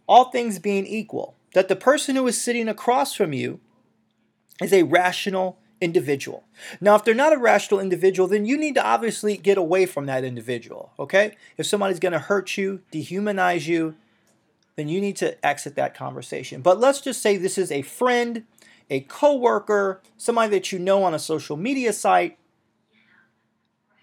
all 0.08 0.26
things 0.26 0.60
being 0.60 0.86
equal, 0.86 1.36
that 1.54 1.68
the 1.68 1.76
person 1.76 2.16
who 2.16 2.28
is 2.28 2.42
sitting 2.42 2.68
across 2.68 3.14
from 3.14 3.32
you 3.34 3.60
is 4.62 4.74
a 4.74 4.84
rational 4.84 5.58
individual. 5.82 6.44
Now, 6.80 6.96
if 6.96 7.04
they're 7.04 7.14
not 7.16 7.34
a 7.34 7.38
rational 7.38 7.80
individual, 7.80 8.30
then 8.30 8.46
you 8.46 8.56
need 8.56 8.76
to 8.76 8.86
obviously 8.86 9.36
get 9.36 9.58
away 9.58 9.88
from 9.88 10.06
that 10.06 10.24
individual, 10.24 10.94
okay? 11.00 11.36
If 11.58 11.66
somebody's 11.66 12.00
going 12.00 12.14
to 12.14 12.20
hurt 12.20 12.56
you, 12.56 12.82
dehumanize 12.94 13.68
you, 13.68 13.96
then 14.76 14.88
you 14.88 15.02
need 15.02 15.18
to 15.18 15.44
exit 15.46 15.76
that 15.76 15.96
conversation. 15.96 16.62
But 16.62 16.80
let's 16.80 17.02
just 17.02 17.22
say 17.22 17.36
this 17.36 17.58
is 17.58 17.72
a 17.72 17.82
friend, 17.82 18.46
a 18.90 19.02
coworker, 19.02 20.02
somebody 20.18 20.52
that 20.52 20.72
you 20.72 20.80
know 20.80 21.04
on 21.04 21.14
a 21.14 21.20
social 21.20 21.58
media 21.58 21.92
site. 21.92 22.38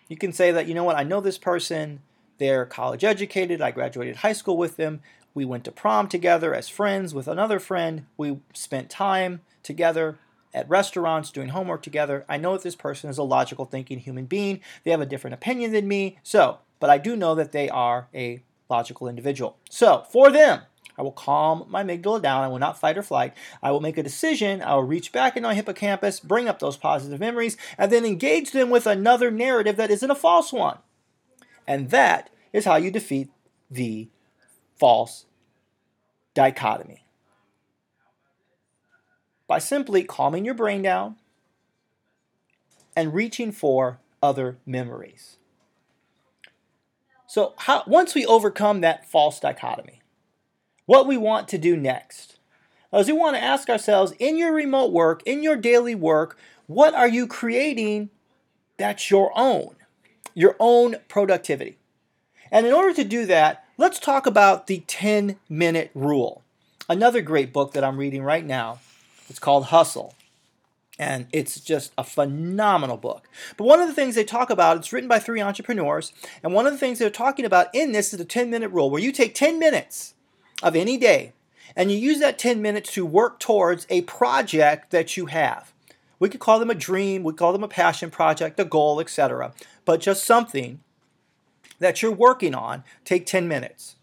You 0.08 0.16
can 0.16 0.32
say 0.32 0.50
that, 0.50 0.66
you 0.66 0.74
know 0.74 0.84
what, 0.84 0.96
I 0.96 1.04
know 1.04 1.20
this 1.20 1.38
person, 1.38 2.00
they're 2.38 2.66
college 2.66 3.04
educated, 3.04 3.62
I 3.62 3.70
graduated 3.70 4.16
high 4.16 4.32
school 4.32 4.56
with 4.56 4.76
them, 4.76 5.00
we 5.34 5.44
went 5.44 5.64
to 5.64 5.72
prom 5.72 6.08
together 6.08 6.54
as 6.54 6.68
friends 6.68 7.14
with 7.14 7.28
another 7.28 7.60
friend, 7.60 8.06
we 8.16 8.38
spent 8.54 8.90
time 8.90 9.42
together 9.62 10.18
at 10.54 10.68
restaurants 10.68 11.30
doing 11.30 11.48
homework 11.48 11.82
together. 11.82 12.24
I 12.28 12.36
know 12.36 12.52
that 12.52 12.62
this 12.62 12.76
person 12.76 13.10
is 13.10 13.18
a 13.18 13.22
logical 13.22 13.64
thinking 13.64 13.98
human 13.98 14.26
being. 14.26 14.60
They 14.84 14.90
have 14.90 15.00
a 15.00 15.06
different 15.06 15.34
opinion 15.34 15.72
than 15.72 15.88
me. 15.88 16.18
So, 16.22 16.58
but 16.80 16.90
I 16.90 16.98
do 16.98 17.16
know 17.16 17.34
that 17.34 17.52
they 17.52 17.68
are 17.68 18.08
a 18.14 18.42
logical 18.68 19.08
individual. 19.08 19.56
So, 19.70 20.04
for 20.10 20.30
them, 20.30 20.62
I 20.96 21.02
will 21.02 21.12
calm 21.12 21.64
my 21.68 21.84
amygdala 21.84 22.22
down. 22.22 22.42
I 22.42 22.48
will 22.48 22.58
not 22.58 22.78
fight 22.78 22.98
or 22.98 23.02
flight. 23.02 23.34
I 23.62 23.70
will 23.70 23.80
make 23.80 23.96
a 23.96 24.02
decision. 24.02 24.62
I 24.62 24.74
will 24.74 24.82
reach 24.82 25.12
back 25.12 25.36
into 25.36 25.48
my 25.48 25.54
hippocampus, 25.54 26.20
bring 26.20 26.48
up 26.48 26.58
those 26.58 26.76
positive 26.76 27.20
memories, 27.20 27.56
and 27.76 27.92
then 27.92 28.04
engage 28.04 28.50
them 28.50 28.68
with 28.68 28.86
another 28.86 29.30
narrative 29.30 29.76
that 29.76 29.90
isn't 29.90 30.10
a 30.10 30.16
false 30.16 30.52
one. 30.52 30.78
And 31.66 31.90
that 31.90 32.30
is 32.52 32.64
how 32.64 32.76
you 32.76 32.90
defeat 32.90 33.30
the 33.70 34.08
false 34.76 35.26
dichotomy 36.34 37.04
by 39.48 39.58
simply 39.58 40.04
calming 40.04 40.44
your 40.44 40.54
brain 40.54 40.82
down 40.82 41.16
and 42.94 43.14
reaching 43.14 43.50
for 43.50 43.98
other 44.22 44.58
memories. 44.64 45.38
So, 47.26 47.54
how, 47.58 47.82
once 47.86 48.14
we 48.14 48.24
overcome 48.24 48.80
that 48.80 49.08
false 49.08 49.40
dichotomy, 49.40 50.02
what 50.86 51.06
we 51.06 51.16
want 51.16 51.48
to 51.48 51.58
do 51.58 51.76
next 51.76 52.38
is 52.92 53.06
we 53.06 53.12
want 53.12 53.36
to 53.36 53.42
ask 53.42 53.68
ourselves 53.68 54.12
in 54.18 54.38
your 54.38 54.52
remote 54.52 54.92
work, 54.92 55.22
in 55.24 55.42
your 55.42 55.56
daily 55.56 55.94
work, 55.94 56.38
what 56.66 56.94
are 56.94 57.08
you 57.08 57.26
creating 57.26 58.10
that's 58.76 59.10
your 59.10 59.30
own, 59.34 59.74
your 60.34 60.56
own 60.58 60.96
productivity? 61.08 61.78
And 62.50 62.66
in 62.66 62.72
order 62.72 62.94
to 62.94 63.04
do 63.04 63.26
that, 63.26 63.64
let's 63.76 63.98
talk 63.98 64.26
about 64.26 64.66
the 64.66 64.82
10 64.86 65.38
minute 65.48 65.90
rule. 65.94 66.42
Another 66.88 67.20
great 67.20 67.52
book 67.52 67.74
that 67.74 67.84
I'm 67.84 67.98
reading 67.98 68.22
right 68.22 68.44
now 68.44 68.80
it's 69.28 69.38
called 69.38 69.66
Hustle. 69.66 70.14
And 70.98 71.26
it's 71.32 71.60
just 71.60 71.92
a 71.96 72.02
phenomenal 72.02 72.96
book. 72.96 73.28
But 73.56 73.64
one 73.64 73.80
of 73.80 73.86
the 73.86 73.94
things 73.94 74.16
they 74.16 74.24
talk 74.24 74.50
about, 74.50 74.76
it's 74.76 74.92
written 74.92 75.08
by 75.08 75.20
three 75.20 75.40
entrepreneurs, 75.40 76.12
and 76.42 76.52
one 76.52 76.66
of 76.66 76.72
the 76.72 76.78
things 76.78 76.98
they're 76.98 77.08
talking 77.08 77.44
about 77.44 77.68
in 77.72 77.92
this 77.92 78.12
is 78.12 78.18
the 78.18 78.24
10 78.24 78.50
minute 78.50 78.70
rule, 78.70 78.90
where 78.90 79.00
you 79.00 79.12
take 79.12 79.34
10 79.34 79.60
minutes 79.60 80.14
of 80.60 80.74
any 80.74 80.96
day 80.96 81.32
and 81.76 81.92
you 81.92 81.98
use 81.98 82.18
that 82.18 82.38
10 82.38 82.60
minutes 82.60 82.92
to 82.94 83.06
work 83.06 83.38
towards 83.38 83.86
a 83.88 84.00
project 84.02 84.90
that 84.90 85.16
you 85.16 85.26
have. 85.26 85.72
We 86.18 86.28
could 86.28 86.40
call 86.40 86.58
them 86.58 86.70
a 86.70 86.74
dream, 86.74 87.22
we 87.22 87.32
call 87.32 87.52
them 87.52 87.62
a 87.62 87.68
passion 87.68 88.10
project, 88.10 88.58
a 88.58 88.64
goal, 88.64 89.00
etc. 89.00 89.52
But 89.84 90.00
just 90.00 90.24
something 90.24 90.80
that 91.78 92.02
you're 92.02 92.10
working 92.10 92.54
on, 92.54 92.82
take 93.04 93.24
10 93.26 93.46
minutes. 93.46 93.94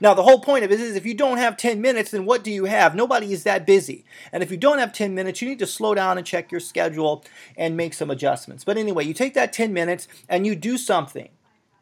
Now, 0.00 0.14
the 0.14 0.22
whole 0.22 0.40
point 0.40 0.64
of 0.64 0.70
it 0.70 0.80
is 0.80 0.96
if 0.96 1.06
you 1.06 1.14
don't 1.14 1.38
have 1.38 1.56
10 1.56 1.80
minutes, 1.80 2.10
then 2.10 2.24
what 2.24 2.44
do 2.44 2.50
you 2.50 2.66
have? 2.66 2.94
Nobody 2.94 3.32
is 3.32 3.42
that 3.44 3.66
busy. 3.66 4.04
And 4.32 4.42
if 4.42 4.50
you 4.50 4.56
don't 4.56 4.78
have 4.78 4.92
10 4.92 5.14
minutes, 5.14 5.42
you 5.42 5.48
need 5.48 5.58
to 5.58 5.66
slow 5.66 5.94
down 5.94 6.18
and 6.18 6.26
check 6.26 6.52
your 6.52 6.60
schedule 6.60 7.24
and 7.56 7.76
make 7.76 7.94
some 7.94 8.10
adjustments. 8.10 8.64
But 8.64 8.76
anyway, 8.76 9.04
you 9.04 9.14
take 9.14 9.34
that 9.34 9.52
10 9.52 9.72
minutes 9.72 10.06
and 10.28 10.46
you 10.46 10.54
do 10.54 10.78
something 10.78 11.30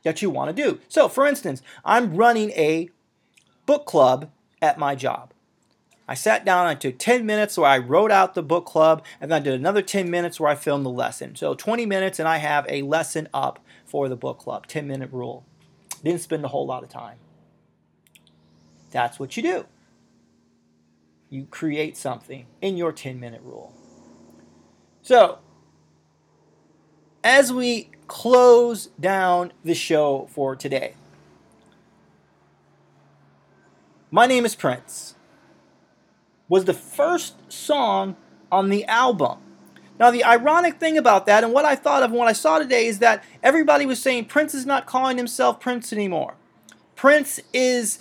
that 0.02 0.22
you 0.22 0.30
want 0.30 0.54
to 0.54 0.62
do. 0.62 0.80
So, 0.88 1.08
for 1.08 1.26
instance, 1.26 1.62
I'm 1.84 2.16
running 2.16 2.50
a 2.52 2.88
book 3.66 3.86
club 3.86 4.30
at 4.62 4.78
my 4.78 4.94
job. 4.94 5.32
I 6.08 6.14
sat 6.14 6.44
down, 6.44 6.66
I 6.66 6.76
took 6.76 6.98
10 6.98 7.26
minutes 7.26 7.58
where 7.58 7.68
I 7.68 7.78
wrote 7.78 8.12
out 8.12 8.34
the 8.34 8.42
book 8.42 8.64
club, 8.64 9.04
and 9.20 9.30
then 9.30 9.42
I 9.42 9.44
did 9.44 9.54
another 9.54 9.82
10 9.82 10.08
minutes 10.08 10.38
where 10.38 10.50
I 10.50 10.54
filmed 10.54 10.86
the 10.86 10.90
lesson. 10.90 11.34
So 11.34 11.54
20 11.54 11.84
minutes, 11.84 12.20
and 12.20 12.28
I 12.28 12.36
have 12.36 12.64
a 12.68 12.82
lesson 12.82 13.28
up 13.34 13.58
for 13.84 14.08
the 14.08 14.14
book 14.14 14.38
club, 14.38 14.68
10 14.68 14.86
minute 14.86 15.10
rule. 15.12 15.44
Didn't 16.04 16.20
spend 16.20 16.44
a 16.44 16.48
whole 16.48 16.66
lot 16.66 16.84
of 16.84 16.88
time. 16.88 17.16
That's 18.90 19.18
what 19.18 19.36
you 19.36 19.42
do. 19.42 19.66
You 21.28 21.46
create 21.50 21.96
something 21.96 22.46
in 22.60 22.76
your 22.76 22.92
10 22.92 23.18
minute 23.18 23.42
rule. 23.42 23.74
So, 25.02 25.38
as 27.22 27.52
we 27.52 27.90
close 28.06 28.86
down 29.00 29.52
the 29.64 29.74
show 29.74 30.28
for 30.30 30.54
today, 30.54 30.94
My 34.10 34.26
Name 34.26 34.46
is 34.46 34.54
Prince 34.54 35.14
was 36.48 36.64
the 36.64 36.72
first 36.72 37.52
song 37.52 38.16
on 38.52 38.68
the 38.68 38.84
album. 38.84 39.38
Now, 39.98 40.10
the 40.10 40.24
ironic 40.24 40.78
thing 40.78 40.96
about 40.96 41.26
that, 41.26 41.42
and 41.42 41.52
what 41.52 41.64
I 41.64 41.74
thought 41.74 42.02
of 42.02 42.12
what 42.12 42.28
I 42.28 42.32
saw 42.32 42.58
today, 42.58 42.86
is 42.86 43.00
that 43.00 43.24
everybody 43.42 43.84
was 43.84 44.00
saying 44.00 44.26
Prince 44.26 44.54
is 44.54 44.64
not 44.64 44.86
calling 44.86 45.16
himself 45.16 45.58
Prince 45.58 45.92
anymore. 45.92 46.34
Prince 46.94 47.40
is 47.52 47.98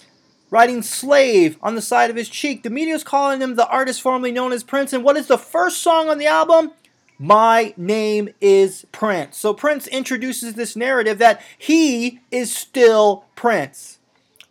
writing 0.50 0.82
slave 0.82 1.58
on 1.62 1.76
the 1.76 1.82
side 1.82 2.10
of 2.10 2.16
his 2.16 2.30
cheek. 2.30 2.64
The 2.64 2.70
media 2.70 2.96
is 2.96 3.04
calling 3.04 3.42
him 3.42 3.56
the 3.56 3.68
artist 3.68 4.02
formerly 4.02 4.32
known 4.32 4.52
as 4.52 4.64
Prince. 4.64 4.94
And 4.94 5.04
what 5.04 5.18
is 5.18 5.28
the 5.28 5.38
first 5.38 5.82
song 5.82 6.10
on 6.10 6.18
the 6.18 6.28
album? 6.28 6.72
My 7.18 7.74
name 7.78 8.30
is 8.42 8.86
Prince. 8.92 9.38
So 9.38 9.54
Prince 9.54 9.88
introduces 9.88 10.54
this 10.54 10.76
narrative 10.76 11.18
that 11.20 11.42
he 11.58 12.20
is 12.30 12.56
still 12.56 13.26
Prince. 13.36 14.00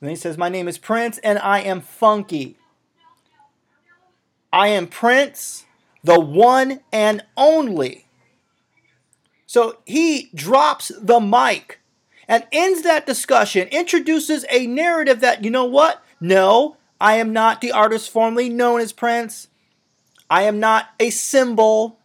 And 0.00 0.10
he 0.10 0.16
says, 0.16 0.38
My 0.38 0.48
name 0.48 0.68
is 0.68 0.78
Prince 0.78 1.18
and 1.18 1.38
I 1.38 1.60
am 1.60 1.80
funky. 1.80 2.56
I 4.52 4.68
am 4.68 4.86
Prince, 4.86 5.66
the 6.02 6.20
one 6.20 6.80
and 6.92 7.22
only. 7.36 8.06
So 9.46 9.78
he 9.84 10.30
drops 10.34 10.90
the 11.00 11.20
mic 11.20 11.80
and 12.28 12.46
ends 12.52 12.82
that 12.82 13.06
discussion, 13.06 13.68
introduces 13.68 14.44
a 14.50 14.66
narrative 14.66 15.20
that, 15.20 15.44
you 15.44 15.50
know 15.50 15.64
what? 15.64 16.02
No, 16.20 16.76
I 17.00 17.16
am 17.16 17.32
not 17.32 17.60
the 17.60 17.72
artist 17.72 18.10
formerly 18.10 18.48
known 18.48 18.80
as 18.80 18.92
Prince. 18.92 19.48
I 20.30 20.42
am 20.42 20.58
not 20.58 20.90
a 20.98 21.10
symbol. 21.10 21.98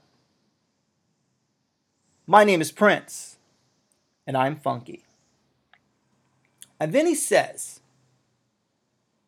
My 2.28 2.44
name 2.44 2.62
is 2.62 2.72
Prince, 2.72 3.38
and 4.28 4.36
I'm 4.36 4.56
funky. 4.56 5.04
And 6.80 6.94
then 6.94 7.06
he 7.06 7.16
says 7.16 7.82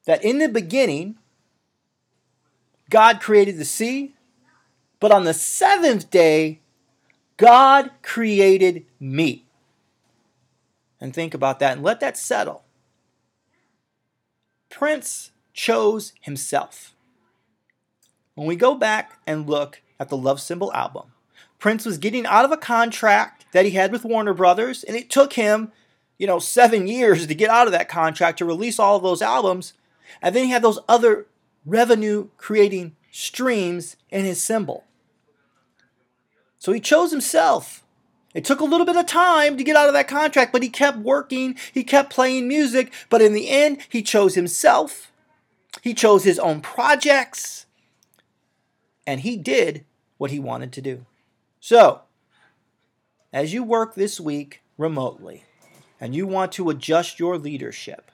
that 0.05 0.23
in 0.23 0.39
the 0.39 0.49
beginning, 0.49 1.15
God 2.89 3.21
created 3.21 3.57
the 3.57 3.65
sea, 3.65 4.13
but 4.99 5.11
on 5.11 5.23
the 5.23 5.33
seventh 5.33 6.11
day, 6.11 6.59
God 7.37 7.91
created 8.01 8.85
me. 8.99 9.45
And 11.01 11.13
think 11.13 11.33
about 11.33 11.59
that 11.59 11.73
and 11.73 11.83
let 11.83 11.99
that 11.99 12.17
settle. 12.17 12.63
Prince 14.69 15.31
chose 15.53 16.13
himself. 16.21 16.95
When 18.35 18.47
we 18.47 18.55
go 18.55 18.75
back 18.75 19.19
and 19.27 19.49
look 19.49 19.81
at 19.99 20.09
the 20.09 20.17
Love 20.17 20.39
Symbol 20.39 20.71
album, 20.73 21.11
Prince 21.59 21.85
was 21.85 21.97
getting 21.97 22.25
out 22.25 22.45
of 22.45 22.51
a 22.51 22.57
contract 22.57 23.45
that 23.51 23.65
he 23.65 23.71
had 23.71 23.91
with 23.91 24.05
Warner 24.05 24.33
Brothers, 24.33 24.83
and 24.83 24.95
it 24.95 25.09
took 25.09 25.33
him, 25.33 25.71
you 26.17 26.25
know, 26.25 26.39
seven 26.39 26.87
years 26.87 27.27
to 27.27 27.35
get 27.35 27.49
out 27.49 27.67
of 27.67 27.73
that 27.73 27.89
contract 27.89 28.37
to 28.37 28.45
release 28.45 28.79
all 28.79 28.95
of 28.95 29.03
those 29.03 29.21
albums. 29.21 29.73
And 30.21 30.35
then 30.35 30.45
he 30.45 30.51
had 30.51 30.61
those 30.61 30.79
other 30.87 31.27
revenue 31.65 32.29
creating 32.37 32.95
streams 33.11 33.95
in 34.09 34.25
his 34.25 34.41
symbol. 34.41 34.85
So 36.57 36.71
he 36.71 36.79
chose 36.79 37.11
himself. 37.11 37.80
It 38.33 38.45
took 38.45 38.61
a 38.61 38.65
little 38.65 38.85
bit 38.85 38.95
of 38.95 39.05
time 39.05 39.57
to 39.57 39.63
get 39.63 39.75
out 39.75 39.87
of 39.87 39.93
that 39.93 40.07
contract, 40.07 40.53
but 40.53 40.63
he 40.63 40.69
kept 40.69 40.97
working, 40.97 41.57
he 41.73 41.83
kept 41.83 42.13
playing 42.13 42.47
music, 42.47 42.93
but 43.09 43.21
in 43.21 43.33
the 43.33 43.49
end, 43.49 43.79
he 43.89 44.01
chose 44.01 44.35
himself. 44.35 45.11
He 45.81 45.93
chose 45.93 46.23
his 46.23 46.39
own 46.39 46.61
projects, 46.61 47.65
and 49.07 49.21
he 49.21 49.37
did 49.37 49.85
what 50.17 50.31
he 50.31 50.39
wanted 50.39 50.71
to 50.73 50.81
do. 50.81 51.05
So, 51.59 52.01
as 53.33 53.53
you 53.53 53.63
work 53.63 53.95
this 53.95 54.19
week 54.19 54.61
remotely 54.77 55.45
and 55.99 56.13
you 56.13 56.27
want 56.27 56.51
to 56.53 56.69
adjust 56.69 57.19
your 57.19 57.37
leadership, 57.37 58.11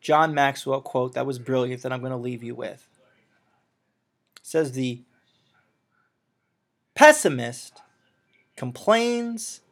John 0.00 0.34
Maxwell 0.34 0.80
quote 0.80 1.14
that 1.14 1.26
was 1.26 1.38
brilliant 1.38 1.82
that 1.82 1.92
I'm 1.92 2.00
going 2.00 2.10
to 2.10 2.16
leave 2.16 2.42
you 2.42 2.54
with. 2.54 2.88
It 4.36 4.46
says 4.46 4.72
the 4.72 5.02
pessimist 6.94 7.82
complains 8.60 9.62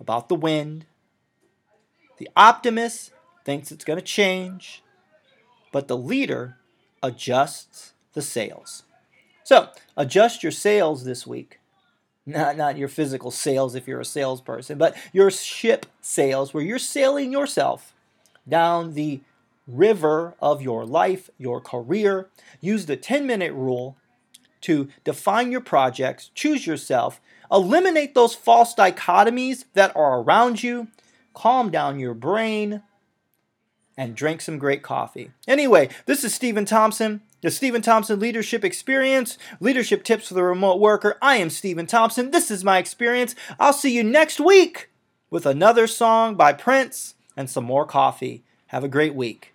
about 0.00 0.30
the 0.30 0.34
wind. 0.34 0.86
The 2.16 2.30
optimist 2.34 3.10
thinks 3.44 3.70
it's 3.70 3.84
going 3.84 3.98
to 3.98 4.04
change, 4.04 4.82
but 5.70 5.86
the 5.86 5.98
leader 5.98 6.56
adjusts 7.02 7.92
the 8.14 8.22
sails. 8.22 8.84
So, 9.44 9.68
adjust 9.98 10.42
your 10.42 10.50
sails 10.50 11.04
this 11.04 11.26
week. 11.26 11.60
Not, 12.24 12.56
not 12.56 12.78
your 12.78 12.88
physical 12.88 13.30
sails 13.30 13.74
if 13.74 13.86
you're 13.86 14.00
a 14.00 14.04
salesperson, 14.06 14.78
but 14.78 14.96
your 15.12 15.30
ship 15.30 15.84
sails 16.00 16.54
where 16.54 16.64
you're 16.64 16.78
sailing 16.78 17.30
yourself 17.30 17.92
down 18.48 18.94
the 18.94 19.20
river 19.66 20.36
of 20.40 20.62
your 20.62 20.86
life, 20.86 21.28
your 21.36 21.60
career. 21.60 22.28
Use 22.62 22.86
the 22.86 22.96
10 22.96 23.26
minute 23.26 23.52
rule 23.52 23.98
to 24.62 24.88
define 25.04 25.52
your 25.52 25.60
projects, 25.60 26.30
choose 26.34 26.66
yourself, 26.66 27.20
eliminate 27.50 28.14
those 28.14 28.34
false 28.34 28.74
dichotomies 28.74 29.64
that 29.74 29.94
are 29.96 30.20
around 30.20 30.62
you, 30.62 30.88
calm 31.34 31.70
down 31.70 31.98
your 31.98 32.14
brain, 32.14 32.82
and 33.96 34.14
drink 34.14 34.40
some 34.40 34.58
great 34.58 34.82
coffee. 34.82 35.32
Anyway, 35.46 35.88
this 36.06 36.24
is 36.24 36.34
Steven 36.34 36.64
Thompson. 36.64 37.20
The 37.40 37.50
Steven 37.52 37.82
Thompson 37.82 38.18
Leadership 38.18 38.64
Experience, 38.64 39.38
Leadership 39.60 40.02
Tips 40.02 40.26
for 40.26 40.34
the 40.34 40.42
Remote 40.42 40.80
Worker. 40.80 41.16
I 41.22 41.36
am 41.36 41.50
Steven 41.50 41.86
Thompson. 41.86 42.32
This 42.32 42.50
is 42.50 42.64
my 42.64 42.78
experience. 42.78 43.36
I'll 43.60 43.72
see 43.72 43.94
you 43.94 44.02
next 44.02 44.40
week 44.40 44.90
with 45.30 45.46
another 45.46 45.86
song 45.86 46.34
by 46.34 46.52
Prince 46.52 47.14
and 47.36 47.48
some 47.48 47.62
more 47.62 47.86
coffee. 47.86 48.42
Have 48.68 48.82
a 48.82 48.88
great 48.88 49.14
week. 49.14 49.54